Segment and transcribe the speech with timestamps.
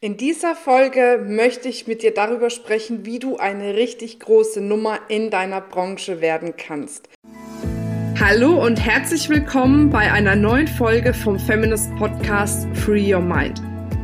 [0.00, 5.00] In dieser Folge möchte ich mit dir darüber sprechen, wie du eine richtig große Nummer
[5.08, 7.08] in deiner Branche werden kannst.
[8.20, 13.60] Hallo und herzlich willkommen bei einer neuen Folge vom Feminist Podcast Free Your Mind.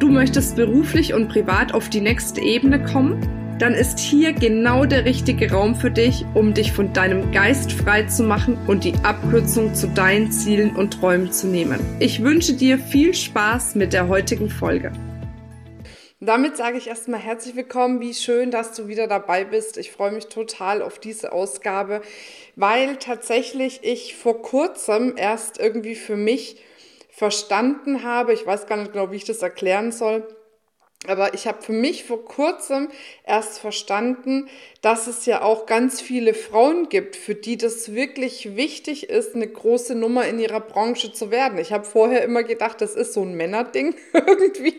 [0.00, 3.20] Du möchtest beruflich und privat auf die nächste Ebene kommen?
[3.60, 8.02] Dann ist hier genau der richtige Raum für dich, um dich von deinem Geist frei
[8.06, 11.78] zu machen und die Abkürzung zu deinen Zielen und Träumen zu nehmen.
[12.00, 14.90] Ich wünsche dir viel Spaß mit der heutigen Folge.
[16.20, 18.00] Damit sage ich erstmal herzlich willkommen.
[18.00, 19.76] Wie schön, dass du wieder dabei bist.
[19.76, 22.00] Ich freue mich total auf diese Ausgabe,
[22.54, 26.56] weil tatsächlich ich vor kurzem erst irgendwie für mich
[27.10, 30.26] verstanden habe, ich weiß gar nicht genau, wie ich das erklären soll,
[31.08, 32.88] aber ich habe für mich vor kurzem
[33.24, 34.48] erst verstanden,
[34.82, 39.48] dass es ja auch ganz viele Frauen gibt, für die das wirklich wichtig ist, eine
[39.48, 41.58] große Nummer in ihrer Branche zu werden.
[41.58, 44.76] Ich habe vorher immer gedacht, das ist so ein Männerding irgendwie.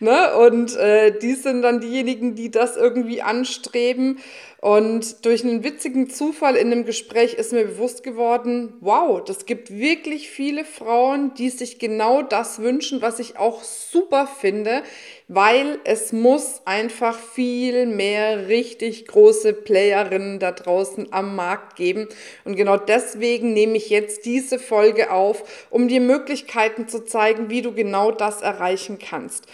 [0.00, 0.36] Ne?
[0.36, 4.18] Und äh, die sind dann diejenigen, die das irgendwie anstreben.
[4.60, 9.70] Und durch einen witzigen Zufall in einem Gespräch ist mir bewusst geworden, wow, das gibt
[9.70, 14.82] wirklich viele Frauen, die sich genau das wünschen, was ich auch super finde,
[15.28, 22.08] weil es muss einfach viel mehr richtig große Playerinnen da draußen am Markt geben.
[22.44, 27.62] Und genau deswegen nehme ich jetzt diese Folge auf, um dir Möglichkeiten zu zeigen, wie
[27.62, 29.46] du genau das erreichen kannst.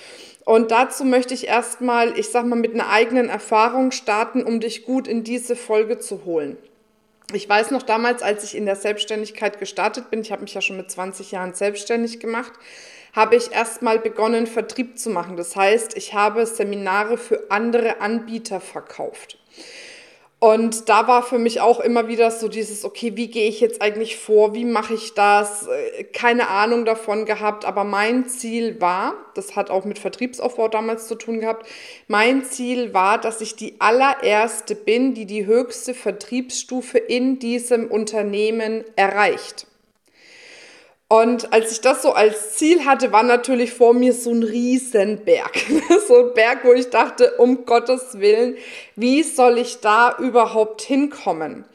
[0.45, 4.85] Und dazu möchte ich erstmal, ich sag mal, mit einer eigenen Erfahrung starten, um dich
[4.85, 6.59] gut in diese Folge zu holen.
[7.33, 10.61] Ich weiß noch damals, als ich in der Selbstständigkeit gestartet bin, ich habe mich ja
[10.61, 12.53] schon mit 20 Jahren selbstständig gemacht,
[13.15, 15.37] habe ich erstmal begonnen, Vertrieb zu machen.
[15.37, 19.39] Das heißt, ich habe Seminare für andere Anbieter verkauft.
[20.45, 23.81] Und da war für mich auch immer wieder so dieses, okay, wie gehe ich jetzt
[23.81, 24.53] eigentlich vor?
[24.53, 25.67] Wie mache ich das?
[25.67, 31.09] Äh, keine Ahnung davon gehabt, aber mein Ziel war, das hat auch mit Vertriebsaufbau damals
[31.09, 31.67] zu tun gehabt,
[32.09, 38.85] mein Ziel war, dass ich die allererste bin, die die höchste Vertriebsstufe in diesem Unternehmen
[38.97, 39.67] erreicht.
[41.09, 45.53] Und als ich das so als Ziel hatte, war natürlich vor mir so ein Riesenberg.
[46.09, 48.57] so ein Berg, wo ich dachte, um Gottes Willen,
[48.97, 51.67] wie soll ich da überhaupt hinkommen?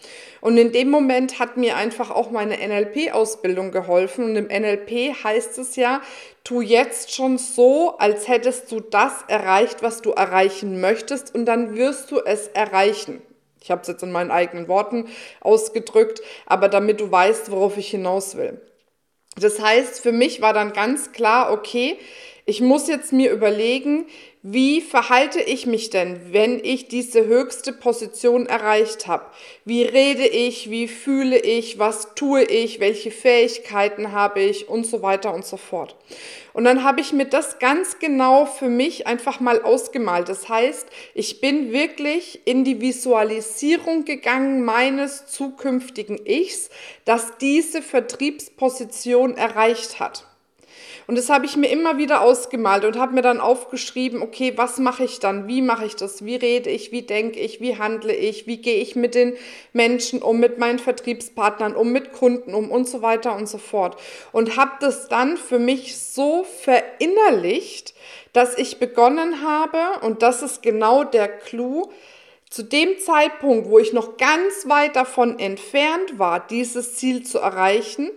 [0.42, 4.26] Und in dem Moment hat mir einfach auch meine NLP-Ausbildung geholfen.
[4.26, 6.02] Und im NLP heißt es ja,
[6.44, 11.76] tu jetzt schon so, als hättest du das erreicht, was du erreichen möchtest, und dann
[11.76, 13.22] wirst du es erreichen.
[13.62, 15.10] Ich habe es jetzt in meinen eigenen Worten
[15.42, 18.62] ausgedrückt, aber damit du weißt, worauf ich hinaus will.
[19.40, 21.98] Das heißt, für mich war dann ganz klar, okay,
[22.50, 24.08] ich muss jetzt mir überlegen,
[24.42, 29.26] wie verhalte ich mich denn, wenn ich diese höchste Position erreicht habe?
[29.66, 35.04] Wie rede ich, wie fühle ich, was tue ich, welche Fähigkeiten habe ich und so
[35.04, 35.96] weiter und so fort.
[36.54, 40.28] Und dann habe ich mir das ganz genau für mich einfach mal ausgemalt.
[40.28, 46.72] Das heißt, ich bin wirklich in die Visualisierung gegangen meines zukünftigen Ichs,
[47.06, 50.29] das diese Vertriebsposition erreicht hat.
[51.10, 54.78] Und das habe ich mir immer wieder ausgemalt und habe mir dann aufgeschrieben, okay, was
[54.78, 55.48] mache ich dann?
[55.48, 56.24] Wie mache ich das?
[56.24, 56.92] Wie rede ich?
[56.92, 57.60] Wie denke ich?
[57.60, 58.46] Wie handle ich?
[58.46, 59.36] Wie gehe ich mit den
[59.74, 64.00] Menschen um, mit meinen Vertriebspartnern um, mit Kunden um und so weiter und so fort.
[64.32, 67.96] Und habe das dann für mich so verinnerlicht,
[68.34, 71.90] dass ich begonnen habe, und das ist genau der Clou,
[72.52, 78.12] zu dem Zeitpunkt, wo ich noch ganz weit davon entfernt war, dieses Ziel zu erreichen,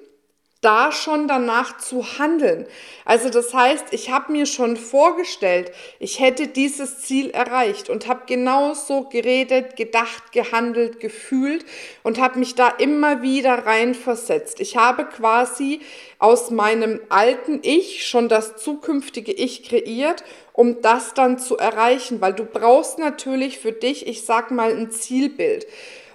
[0.62, 2.66] da schon danach zu handeln.
[3.04, 8.22] Also das heißt, ich habe mir schon vorgestellt, ich hätte dieses Ziel erreicht und habe
[8.26, 11.66] genauso geredet, gedacht, gehandelt, gefühlt
[12.04, 14.60] und habe mich da immer wieder reinversetzt.
[14.60, 15.80] Ich habe quasi
[16.20, 20.22] aus meinem alten Ich schon das zukünftige Ich kreiert,
[20.52, 24.92] um das dann zu erreichen, weil du brauchst natürlich für dich, ich sag mal, ein
[24.92, 25.66] Zielbild.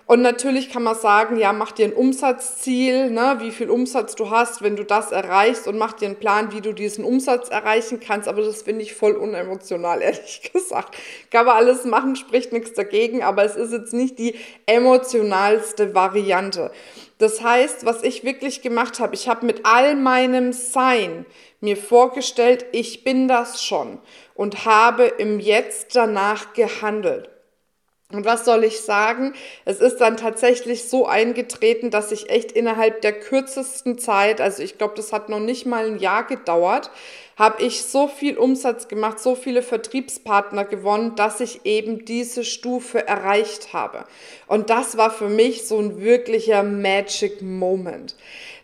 [0.07, 4.29] Und natürlich kann man sagen, ja, mach dir ein Umsatzziel, ne, wie viel Umsatz du
[4.29, 8.00] hast, wenn du das erreichst und mach dir einen Plan, wie du diesen Umsatz erreichen
[8.00, 8.29] kannst.
[8.29, 10.95] Aber das finde ich voll unemotional, ehrlich gesagt.
[11.30, 16.71] Kann man alles machen, spricht nichts dagegen, aber es ist jetzt nicht die emotionalste Variante.
[17.18, 21.25] Das heißt, was ich wirklich gemacht habe, ich habe mit all meinem Sein
[21.60, 24.00] mir vorgestellt, ich bin das schon
[24.36, 27.30] und habe im Jetzt danach gehandelt.
[28.13, 29.33] Und was soll ich sagen?
[29.65, 34.77] Es ist dann tatsächlich so eingetreten, dass ich echt innerhalb der kürzesten Zeit, also ich
[34.77, 36.89] glaube, das hat noch nicht mal ein Jahr gedauert,
[37.36, 43.06] habe ich so viel Umsatz gemacht, so viele Vertriebspartner gewonnen, dass ich eben diese Stufe
[43.06, 44.06] erreicht habe.
[44.48, 48.15] Und das war für mich so ein wirklicher Magic Moment.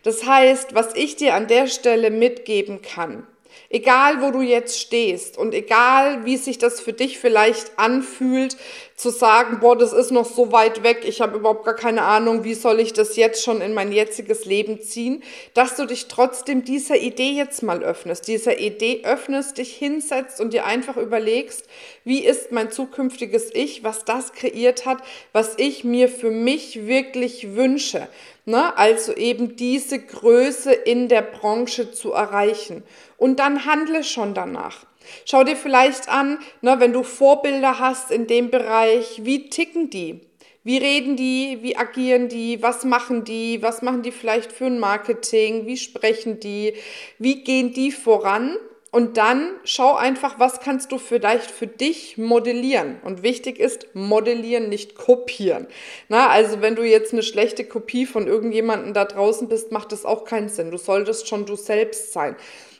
[0.04, 3.26] Das heißt, was ich dir an der Stelle mitgeben kann,
[3.70, 8.56] Egal, wo du jetzt stehst und egal, wie sich das für dich vielleicht anfühlt,
[8.96, 12.44] zu sagen, boah, das ist noch so weit weg, ich habe überhaupt gar keine Ahnung,
[12.44, 16.64] wie soll ich das jetzt schon in mein jetziges Leben ziehen, dass du dich trotzdem
[16.64, 21.66] dieser Idee jetzt mal öffnest, dieser Idee öffnest, dich hinsetzt und dir einfach überlegst,
[22.04, 24.98] wie ist mein zukünftiges Ich, was das kreiert hat,
[25.32, 28.08] was ich mir für mich wirklich wünsche.
[28.44, 28.76] Ne?
[28.76, 32.82] Also eben diese Größe in der Branche zu erreichen.
[33.16, 34.86] Und dann handle schon danach.
[35.24, 40.20] Schau dir vielleicht an, ne, wenn du Vorbilder hast in dem Bereich, wie ticken die?
[40.62, 41.58] Wie reden die?
[41.60, 42.62] Wie agieren die?
[42.62, 43.62] Was machen die?
[43.62, 45.66] Was machen die vielleicht für ein Marketing?
[45.66, 46.74] Wie sprechen die?
[47.18, 48.56] Wie gehen die voran?
[48.94, 53.00] Und dann schau einfach, was kannst du vielleicht für dich modellieren.
[53.02, 55.66] Und wichtig ist, modellieren, nicht kopieren.
[56.08, 60.04] Na, also wenn du jetzt eine schlechte Kopie von irgendjemandem da draußen bist, macht das
[60.04, 60.70] auch keinen Sinn.
[60.70, 62.36] Du solltest schon du selbst sein.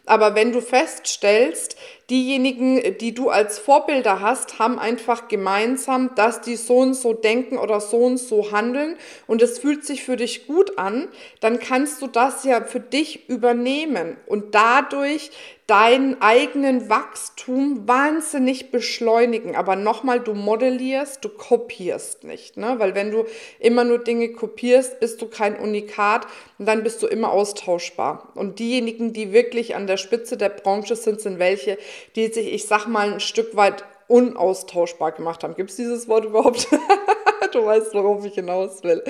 [0.07, 1.77] Aber wenn du feststellst,
[2.11, 7.59] diejenigen, die du als Vorbilder hast, haben einfach gemeinsam, dass die so und so denken
[7.59, 8.97] oder so und so handeln
[9.27, 11.09] und es fühlt sich für dich gut an,
[11.41, 15.31] dann kannst du das ja für dich übernehmen und dadurch
[15.67, 19.57] deinen eigenen Wachstum wahnsinnig beschleunigen.
[19.57, 22.59] Aber nochmal, du modellierst, du kopierst nicht.
[22.59, 22.75] Ne?
[22.79, 23.25] Weil wenn du
[23.59, 26.27] immer nur Dinge kopierst, bist du kein Unikat
[26.59, 28.31] und dann bist du immer austauschbar.
[28.35, 31.79] Und diejenigen, die wirklich an der Spitze der Branche sind, sind welche,
[32.17, 35.55] die sich, ich sag mal, ein Stück weit unaustauschbar gemacht haben.
[35.55, 36.69] Gibt es dieses Wort überhaupt?
[37.53, 39.03] du weißt, worauf ich hinaus will.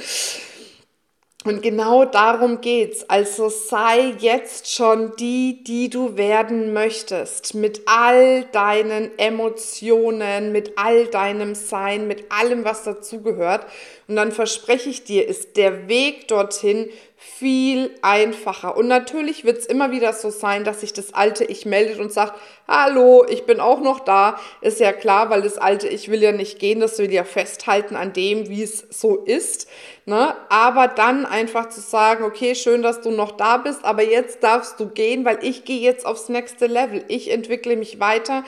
[1.45, 3.09] Und genau darum geht's.
[3.11, 7.55] Also sei jetzt schon die, die du werden möchtest.
[7.55, 13.67] Mit all deinen Emotionen, mit all deinem Sein, mit allem, was dazugehört.
[14.09, 16.89] Und dann verspreche ich dir, ist der Weg dorthin
[17.27, 18.77] viel einfacher.
[18.77, 22.13] Und natürlich wird es immer wieder so sein, dass sich das alte Ich meldet und
[22.13, 22.39] sagt,
[22.69, 24.39] hallo, ich bin auch noch da.
[24.61, 27.97] Ist ja klar, weil das alte Ich will ja nicht gehen, das will ja festhalten
[27.97, 29.69] an dem, wie es so ist.
[30.05, 30.35] Ne?
[30.51, 34.79] Aber dann einfach zu sagen, okay, schön, dass du noch da bist, aber jetzt darfst
[34.79, 37.05] du gehen, weil ich gehe jetzt aufs nächste Level.
[37.09, 38.45] Ich entwickle mich weiter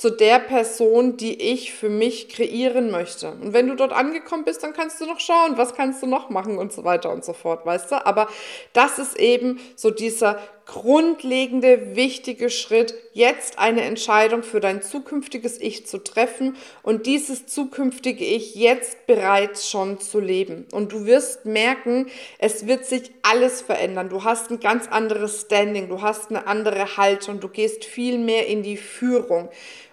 [0.00, 3.32] zu der Person, die ich für mich kreieren möchte.
[3.32, 6.30] Und wenn du dort angekommen bist, dann kannst du noch schauen, was kannst du noch
[6.30, 8.06] machen und so weiter und so fort, weißt du?
[8.06, 8.26] Aber
[8.72, 15.86] das ist eben so dieser grundlegende, wichtige Schritt, jetzt eine Entscheidung für dein zukünftiges Ich
[15.86, 20.66] zu treffen und dieses zukünftige Ich jetzt bereits schon zu leben.
[20.72, 22.06] Und du wirst merken,
[22.38, 24.08] es wird sich alles verändern.
[24.08, 28.46] Du hast ein ganz anderes Standing, du hast eine andere Haltung, du gehst viel mehr
[28.46, 29.50] in die Führung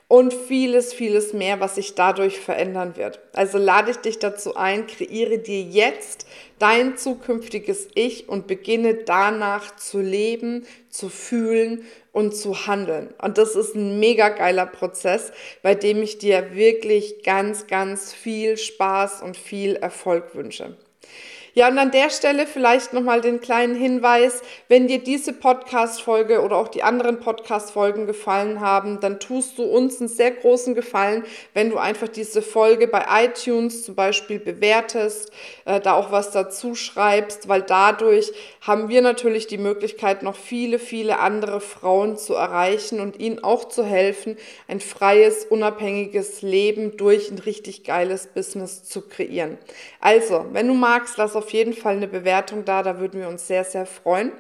[0.10, 3.20] und vieles, vieles mehr, was sich dadurch verändern wird.
[3.34, 6.26] Also lade ich dich dazu ein, kreiere dir jetzt
[6.60, 13.14] dein zukünftiges Ich und beginne danach zu leben, zu fühlen und zu handeln.
[13.22, 18.58] Und das ist ein mega geiler Prozess, bei dem ich dir wirklich ganz, ganz viel
[18.58, 20.78] Spaß und viel Erfolg wünsche.
[21.58, 26.56] Ja, und an der Stelle vielleicht nochmal den kleinen Hinweis, wenn dir diese Podcast-Folge oder
[26.56, 31.26] auch die anderen Podcast-Folgen gefallen haben, dann tust du uns einen sehr großen Gefallen,
[31.56, 35.32] wenn du einfach diese Folge bei iTunes zum Beispiel bewertest,
[35.66, 38.32] äh, da auch was dazu schreibst, weil dadurch
[38.62, 43.68] haben wir natürlich die Möglichkeit, noch viele, viele andere Frauen zu erreichen und ihnen auch
[43.68, 44.38] zu helfen,
[44.68, 49.58] ein freies, unabhängiges Leben durch ein richtig geiles Business zu kreieren.
[50.00, 53.30] Also, wenn du magst, lass auf auf jeden Fall eine Bewertung da, da würden wir
[53.30, 54.34] uns sehr, sehr freuen.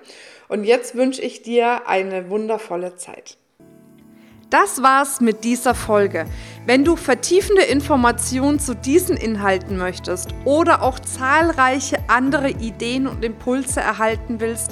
[0.50, 3.38] Und jetzt wünsche ich dir eine wundervolle Zeit.
[4.50, 6.26] Das war's mit dieser Folge.
[6.66, 13.80] Wenn du vertiefende Informationen zu diesen Inhalten möchtest oder auch zahlreiche andere Ideen und Impulse
[13.80, 14.72] erhalten willst,